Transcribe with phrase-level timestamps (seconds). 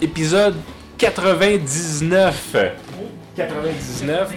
[0.00, 0.54] épisode
[0.98, 2.56] 99.
[3.36, 4.28] 99.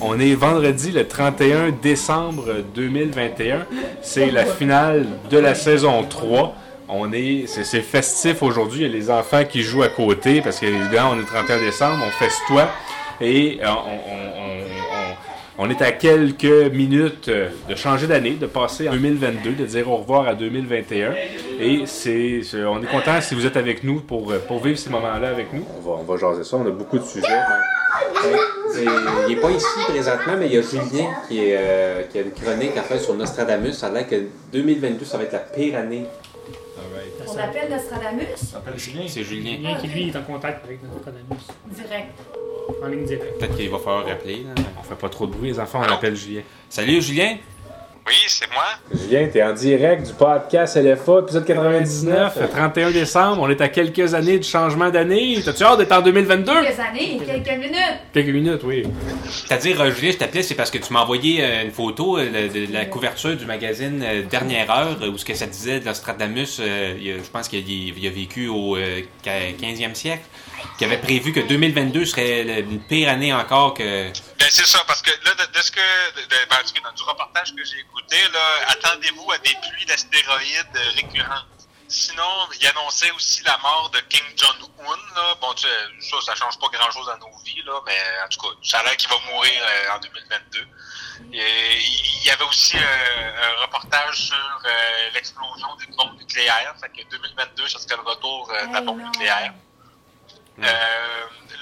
[0.00, 3.66] On est vendredi le 31 décembre 2021.
[4.02, 6.54] C'est la finale de la saison 3.
[6.88, 8.80] On est, c'est, festif aujourd'hui.
[8.80, 11.58] Il y a les enfants qui jouent à côté parce qu'évidemment, on est le 31
[11.60, 12.68] décembre, on festoie.
[13.20, 14.61] Et euh, on- on-
[15.58, 19.90] on- est à quelques minutes euh, de changer d'année, de passer en 2022, de dire
[19.90, 21.14] au revoir à 2021.
[21.60, 24.78] Et c'est, c'est- on est content si vous êtes avec nous pour, euh, pour vivre
[24.78, 25.64] ces moments-là avec nous.
[25.78, 26.56] On va, on va jaser ça.
[26.56, 27.26] On a beaucoup de sujets.
[28.74, 28.84] Et
[29.28, 32.22] il n'est pas ici présentement, mais il y a Julien qui, est, euh, qui a
[32.22, 33.72] une chronique en fait sur Nostradamus.
[33.72, 34.16] Ça a l'air que
[34.52, 36.06] 2022, ça va être la pire année.
[37.28, 38.24] On appelle Nostradamus?
[38.36, 39.02] S'appelle Julien.
[39.06, 39.52] C'est Julien.
[39.56, 41.40] Julien qui lui est en contact avec Nostradamus.
[41.70, 42.12] direct.
[42.82, 43.38] En ligne directe.
[43.38, 44.44] Peut-être qu'il va falloir rappeler.
[44.44, 44.54] là.
[44.78, 46.42] On fait pas trop de bruit, les enfants, on l'appelle Julien.
[46.68, 47.36] Salut Julien.
[48.04, 48.64] Oui, c'est moi.
[48.92, 53.42] Julien, t'es en direct du podcast LFA, épisode 99, le 31 décembre.
[53.42, 55.38] On est à quelques années du changement d'année.
[55.44, 56.52] T'as-tu hâte d'être en 2022?
[56.52, 57.78] Quelques années, quelques minutes.
[58.12, 58.82] Quelques minutes, oui.
[59.30, 62.48] C'est-à-dire, euh, Julien, je t'appelais, c'est parce que tu m'as envoyé euh, une photo euh,
[62.48, 66.58] de, de la couverture du magazine euh, Dernière Heure, où ce que ça disait Nostradamus,
[66.58, 67.62] il a- je pense qu'il a,
[67.98, 70.24] il a vécu au euh, 15e siècle,
[70.76, 74.08] qui avait prévu que 2022 serait le- une pire année encore que...
[74.42, 77.02] Ben, c'est ça, parce que là, de, de ce que, de, de- ben, dans du
[77.04, 78.40] reportage que j'ai écouté, là,
[78.70, 81.46] attendez-vous à des pluies d'astéroïdes récurrentes.
[81.86, 85.36] Sinon, il annonçait aussi la mort de King Jong-un, là.
[85.40, 88.40] Bon, tu sais, ça, ça change pas grand-chose dans nos vies, là, mais en tout
[88.40, 90.66] cas, ça a l'air qu'il va mourir euh, en 2022.
[91.34, 96.74] Et il y avait aussi euh, un reportage sur euh, l'explosion d'une bombe nucléaire.
[96.80, 99.12] Fait que 2022, ça serait le retour de la bombe non.
[100.58, 100.62] Euh,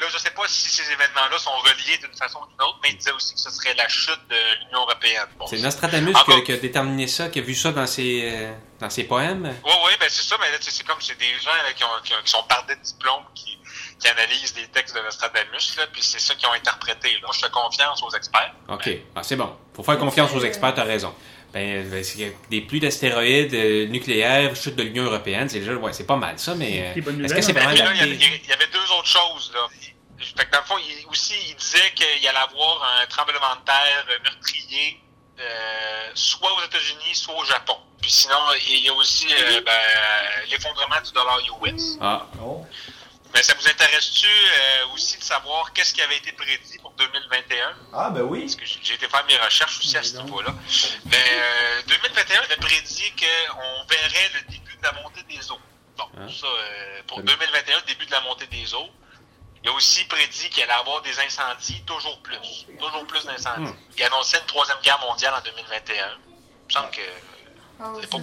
[0.00, 2.91] là, je sais pas si ces événements-là sont reliés d'une façon ou d'une autre, mais
[2.91, 5.26] il disait aussi que ce serait la chute de l'Union européenne.
[5.38, 6.41] Bon, C'est Nostradamus qui a, bon.
[6.42, 9.44] qui a déterminé ça, qui a vu ça dans ses, euh, dans ses poèmes?
[9.65, 11.84] Oui, oui, ben c'est ça, mais là, tu c'est comme c'est des gens là, qui,
[11.84, 13.59] ont, qui, ont- qui sont bardés de diplômes qui,
[14.00, 17.12] qui analysent les textes de Nostradamus, là, puis c'est ça qu'ils ont interprété.
[17.12, 17.19] Là.
[17.22, 18.53] Moi, je fais confiance aux experts.
[18.69, 18.88] OK.
[19.15, 19.56] Ah, c'est bon.
[19.75, 21.15] Faut faire confiance aux experts, t'as raison.
[21.53, 25.93] Ben, ben, c'est des pluies d'astéroïdes euh, nucléaires, chute de l'Union européenne, c'est déjà, ouais,
[25.93, 28.16] c'est pas mal ça, mais euh, est-ce que c'est nouvelles, vraiment là, il y, avait,
[28.16, 28.41] pire?
[28.44, 29.53] il y avait deux autres choses.
[29.53, 29.66] Là.
[30.37, 33.65] Fait que dans le fond, il, aussi, il disait qu'il allait avoir un tremblement de
[33.65, 35.00] terre meurtrier,
[35.41, 37.77] euh, soit aux États-Unis, soit au Japon.
[38.00, 38.37] Puis sinon,
[38.69, 39.72] il y a aussi euh, ben,
[40.50, 41.99] l'effondrement du dollar US.
[42.00, 42.65] Ah, Oh.
[43.34, 47.74] Mais ça vous intéresse-tu euh, aussi de savoir qu'est-ce qui avait été prédit pour 2021?
[47.94, 48.41] Ah, ben oui.
[48.42, 50.52] Parce que j'ai été faire mes recherches aussi à ce niveau-là.
[51.06, 55.58] Mais euh, 2021 avait prédit qu'on verrait le début de la montée des eaux.
[55.96, 56.26] Bon, Hein?
[56.28, 58.88] ça, euh, pour 2021, le début de la montée des eaux.
[59.62, 62.66] Il a aussi prédit qu'il allait y avoir des incendies, toujours plus.
[62.80, 63.70] Toujours plus d'incendies.
[63.70, 63.76] Hmm.
[63.98, 65.94] Il annonçait une troisième guerre mondiale en 2021.
[65.94, 67.00] Il me semble que
[67.82, 68.16] Oh, c'est pas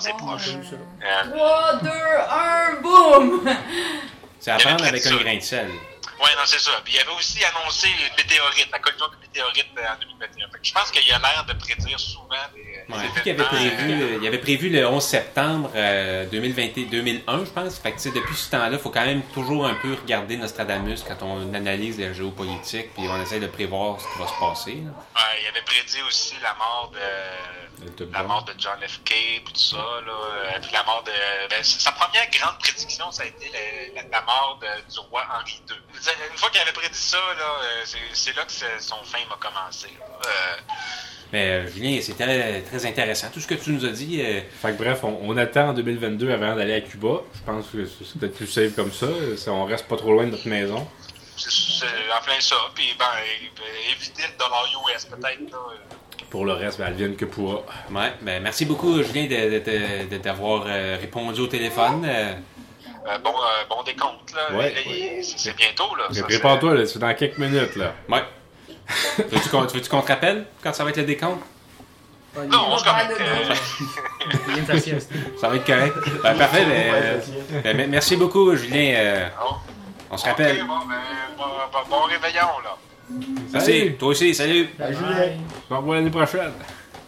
[0.00, 0.48] c'est même proche.
[0.48, 0.76] euh.
[1.04, 3.56] Euh, 3, 2, 1, boum!
[4.44, 5.68] c'est à prendre avec un grain de sel.
[6.20, 6.70] Oui, non, c'est ça.
[6.84, 10.48] Puis il avait aussi annoncé une météorite, la collision de météorites euh, en 2021.
[10.48, 14.04] Fait que je pense qu'il a l'air de prédire souvent des, Ouais, avait prévu, euh,
[14.14, 17.78] euh, il avait prévu le 11 septembre euh, 2020, 2001, je pense.
[17.78, 21.22] Fait que, depuis ce temps-là, il faut quand même toujours un peu regarder Nostradamus quand
[21.22, 24.74] on analyse la géopolitique, puis on essaie de prévoir ce qui va se passer.
[24.84, 24.90] là.
[25.16, 26.98] Ouais, il avait prédit aussi la mort de
[28.12, 29.00] la mort de John F.
[29.04, 29.12] K.
[29.44, 29.76] puis tout ça
[30.06, 31.10] là, puis la mort de
[31.50, 33.50] ben, sa première grande prédiction ça a été
[33.94, 35.76] la, la- la mort de- du roi Henri II.
[36.32, 37.82] Une fois qu'il avait prédit ça là, euh,
[38.12, 39.88] c'est, là que son fame a commencé.
[39.98, 40.06] là.
[40.26, 40.56] Euh,
[41.32, 43.28] Mais euh, Julien, c'était très, intéressant.
[43.32, 45.72] Tout ce que tu nous as dit, euh, Fait que bref, on, on attend en
[45.72, 47.22] 2022 avant d'aller à Cuba.
[47.34, 49.06] Je pense que c'est peut-être plus safe comme ça.
[49.36, 50.86] Ça, On reste pas trop loin de notre maison.
[51.36, 52.56] c'est, en plein ça.
[52.74, 53.06] Puis ben,
[53.96, 55.50] éviter le dollar US peut-être.
[55.50, 55.58] Là.
[56.30, 57.62] Pour le reste, ben, advienne que pourra.
[57.90, 62.04] ouais, ben, merci beaucoup, Julien, de- de- de- de- d'avoir euh, répondu au téléphone.
[62.06, 62.34] Euh,
[63.06, 64.56] Euh, bon, euh, bon décompte là.
[64.56, 64.74] Ouais,
[65.22, 66.04] c'est, c'est bientôt là.
[66.22, 67.76] Prépare-toi, là, c'est dans quelques minutes.
[67.76, 67.92] là.
[68.08, 68.22] ouais.
[69.18, 71.42] veux-tu qu'on veux-tu qu'on te rappelle quand ça va être le décompte?
[72.36, 73.54] Non, on se euh.
[75.40, 75.94] Ça va être correct.
[76.22, 76.64] Ben, parfait.
[76.64, 77.20] ben, euh,
[77.62, 78.94] ben, me- merci beaucoup, Julien.
[78.96, 79.56] Euh, bon.
[80.10, 80.58] on se rappelle.
[80.66, 80.94] bon, ben,
[81.38, 82.76] bon, bon, bon réveillon là.
[83.52, 83.66] Merci.
[83.66, 83.96] Salut.
[83.96, 84.68] Toi aussi, salut.
[84.78, 85.32] Ben, Julien.
[85.70, 86.52] On se revoit l'année prochaine.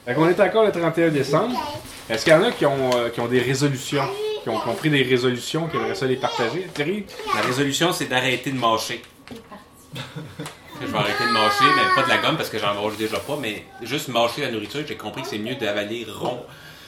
[0.05, 1.81] Fait qu'on est encore le 31 décembre.
[2.09, 4.09] Est-ce qu'il y en a qui ont, euh, qui ont des résolutions?
[4.47, 6.69] Qui ont, qui ont pris des résolutions, qui aimeraient ça les partager?
[6.73, 7.05] Thierry?
[7.35, 9.03] La résolution, c'est d'arrêter de mâcher.
[10.81, 13.19] Je vais arrêter de mâcher, mais pas de la gomme parce que j'en mange déjà
[13.19, 14.83] pas, mais juste mâcher la nourriture.
[14.87, 16.45] J'ai compris que c'est mieux d'avaler rond.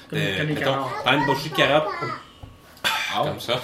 [0.09, 1.89] Comme- Euh, comme mettons, prendre une bouchée de carotte,
[2.85, 3.61] Ah, comme ça.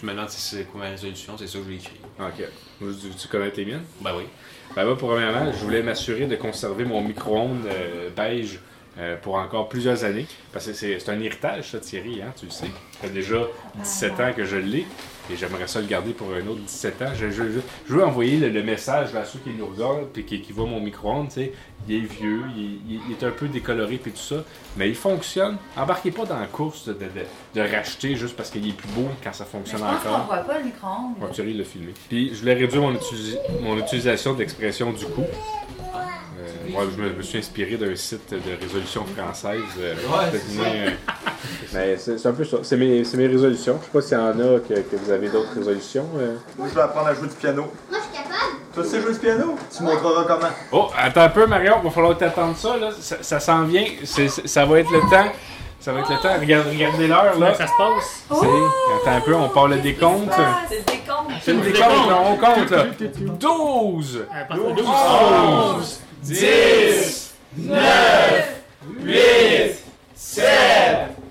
[0.00, 2.00] Je me demande si c'est quoi ma résolution, c'est ça que j'ai écrit.
[2.18, 2.44] Ok.
[2.80, 3.84] Tu, tu connais les miennes?
[4.00, 4.24] Ben oui.
[4.74, 8.58] Ben moi, premièrement, je voulais m'assurer de conserver mon micro-ondes euh, beige
[8.98, 10.26] euh, pour encore plusieurs années.
[10.52, 12.66] Parce que c'est un héritage, ça, Thierry, hein, tu le sais.
[12.66, 13.36] Ça fait déjà
[13.76, 14.86] 17 ans que je l'ai.
[15.30, 17.12] Et j'aimerais ça le garder pour un autre 17 ans.
[17.14, 20.22] Je, je- je- je veux envoyer le, le message à ceux qui nous regardent et
[20.22, 21.28] qui, qui voient mon micro-ondes.
[21.86, 24.36] Il est vieux, il, est un peu décoloré et tout ça.
[24.78, 25.58] Mais il fonctionne.
[25.76, 28.88] Embarquez pas dans la course de, de- de- de racheter juste parce qu'il est plus
[28.88, 30.26] beau quand ça Mais fonctionne je pense encore.
[30.28, 31.30] voit pas le micro-ondes.
[31.32, 31.92] Thierry l'a filmé.
[32.08, 32.98] Puis je voulais réduire mon,
[33.60, 35.24] mon utilisation d'expression du coup.
[35.94, 39.60] Euh, moi, je me, me suis inspiré d'un site de résolution française.
[39.80, 40.90] euh, euh,
[41.74, 42.58] Mais c'est c'est un peu ça.
[42.62, 43.78] C'est mes, résolutions.
[43.80, 46.06] Je sais pas s'il y en a que, que vous avez d'autres résolutions.
[46.18, 46.36] euh.
[46.56, 47.62] Moi, je vais apprendre à jouer du piano.
[47.90, 48.56] Moi, je suis capable.
[48.74, 49.56] Toi, tu sais jouer du piano?
[49.76, 50.52] Tu montreras comment.
[50.72, 51.76] Oh, attends un peu, Marion.
[51.82, 52.76] Il va falloir t'attendre ça.
[52.76, 52.90] Là.
[52.98, 53.86] Ça, ça s'en vient.
[54.04, 55.32] Ça va être le temps.
[55.80, 56.38] Ça va être le temps.
[56.40, 57.30] Regarde, regardez l'heure.
[57.32, 57.54] Comment là.
[57.54, 58.24] ça se passe?
[58.30, 59.34] Attends un peu.
[59.34, 60.32] On part le décompte.
[61.48, 61.64] C'est.
[61.64, 62.08] C'est décompte.
[62.10, 62.70] là, On compte.
[62.70, 62.84] Là.
[63.40, 64.26] 12.
[64.30, 68.62] À partir de 11, 10, 9,
[69.00, 69.78] 8,
[70.14, 70.46] 7,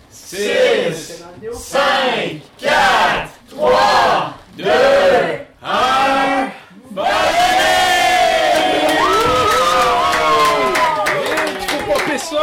[0.09, 1.23] 6,
[1.53, 1.79] 5,
[2.59, 2.73] 4,
[3.49, 4.63] 3, 2,
[5.63, 6.47] 1,
[11.67, 12.37] Faut popper ça!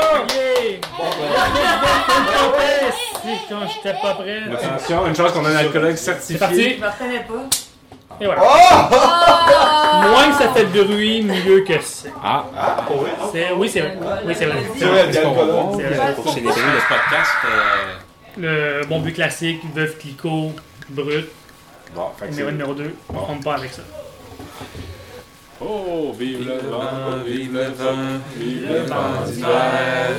[3.22, 4.42] Si, quand j'étais pas prêt.
[4.52, 6.38] Attention, une chance qu'on a un alcoologue C'est certifié.
[6.38, 6.74] parti.
[6.76, 7.48] Je me reconnais pas.
[8.20, 8.42] Et voilà.
[8.44, 10.06] Ah!
[10.08, 12.12] Moins que ça fait de bruit, mieux que c'est.
[12.22, 12.44] Ah,
[13.32, 13.98] C'est- Oui, c'est vrai.
[14.26, 14.62] Oui, c'est vrai.
[14.78, 15.64] C'est vrai, est-ce qu'on va voir?
[15.76, 16.14] C'est vrai.
[16.14, 20.52] Pour célébrer le podcast, euh, Le bon but classique, Veuve Clicquot,
[20.90, 21.28] brut,
[21.94, 22.52] Bon, fait que numéro c'est...
[22.52, 22.94] numéro 2.
[23.30, 23.82] On ne pas avec ça.
[25.60, 26.80] Oh, vive le vent,
[27.24, 30.10] vive le vent, vive le vent d'hiver.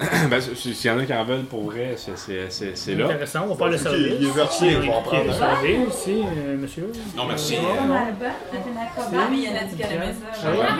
[0.30, 3.04] ben, s'il y en a qui en veulent pour vrai, c'est- c'est c'est- c'est là.
[3.06, 4.12] Intéressant, on va faire le Ok, service.
[4.20, 5.30] il est versé, Qui- on va en prendre
[5.88, 6.92] aussi, euh, monsieur.
[7.16, 7.54] Non, merci.
[7.54, 8.00] Il y en a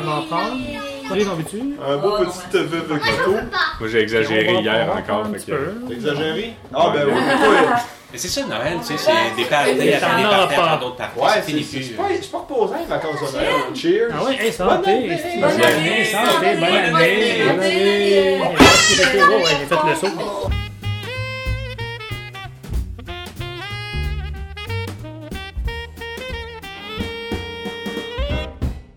[0.02, 0.56] on va en prendre.
[1.06, 1.58] Thierry, en veux-tu?
[1.86, 3.32] Un beau Oh, petit veuve Clicquot.
[3.80, 5.26] Moi, j'ai exagéré hier encore.
[5.32, 6.54] fait que- exagéré?
[6.74, 7.12] Ah, ben oui,
[8.12, 10.96] mais c'est ça, Noël, tu sais, c'est des parties après t'en des parties après d'autres
[10.96, 11.18] parties.
[11.20, 11.82] Ouais, c'est fini plus.
[11.82, 13.48] c'est pas, reposant les vacances de Noël.
[13.74, 14.08] Cheers!
[14.12, 14.74] Ah oui, hey, santé!
[14.74, 15.18] Bonne année.
[15.22, 16.94] c'est- Bonne Bonne année, année, santé, santé, bonne bonne année!
[16.94, 17.44] année.
[17.48, 18.40] Bonne année!
[18.40, 18.56] Ouais,
[18.88, 20.50] j'ai fait le saut.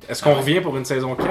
[0.09, 1.27] Est-ce qu'on revient pour une saison 4?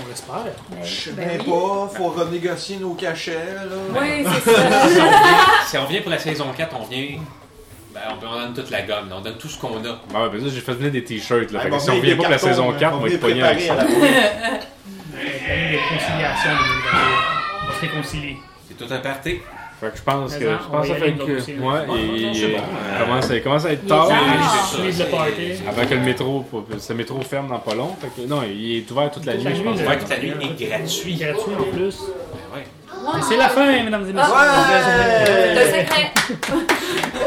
[0.00, 0.44] On l'espère.
[0.84, 1.46] Je sais Ben même oui.
[1.46, 4.00] pas, faut renégocier nos cachets, là.
[4.00, 4.60] Oui, c'est ça.
[4.88, 7.18] Si on, vient, si on vient pour la saison 4, on vient.
[7.92, 9.88] Ben, on, on donne toute la gomme, on donne tout ce qu'on a.
[9.90, 11.50] Ouais, ben là, j'ai fait venir des t-shirts.
[11.50, 12.94] Là, Ah, fait bon, que si on mais des pas pour la saison hein, 4,
[12.94, 13.74] on va être pogné avec ça.
[13.74, 14.06] la 2022.
[17.62, 18.36] On va se réconcilier.
[18.68, 19.40] C'est tout un party.
[19.80, 21.60] Fait que je pense que, je pense que ça fait que.
[21.60, 21.72] Bon,
[23.32, 24.08] et commence, à- être tard.
[24.10, 25.70] Il Ah.
[25.70, 26.44] Avant que le métro,
[26.78, 27.94] ce métro ferme dans pas long.
[28.00, 29.78] Fait que, non, il est ouvert toute la nuit, je pense.
[29.78, 31.14] toute la nuit est gratuit.
[31.14, 31.96] Gratuit en plus.
[33.00, 34.32] Ben c'est la fin, mesdames et messieurs.
[34.32, 35.54] Ouais!
[35.54, 36.12] Le secret.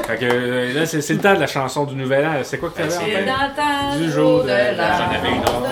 [0.05, 2.31] Fait que euh, là, c'est le temps de la chanson du Nouvel An.
[2.43, 3.25] C'est quoi que t'avais Ben, en c'est fait?
[3.25, 5.63] Dans le temps Du jour de la- J'en avais une autre,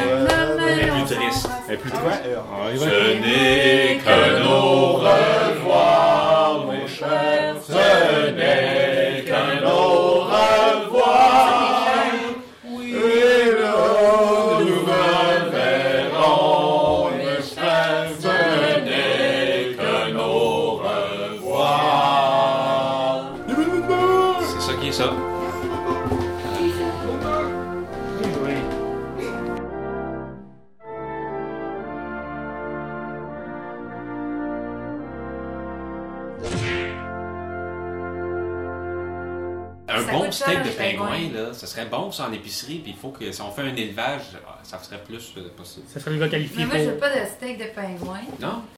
[0.68, 1.50] elle est plus triste.
[1.68, 2.22] Elle est plus triste.
[2.26, 5.99] Ah, il va- n'est que nos revoirs,
[39.90, 42.92] Un Ça bon steak cher, de pingouin, là, ça serait bon ça en épicerie, puis
[42.92, 45.86] il faut que si on fait un élevage, ah, ça serait plus euh, possible.
[45.92, 48.22] Ça serait le gars qualifié Mais moi, je veux pas de steak de pingouin.
[48.40, 48.62] Non?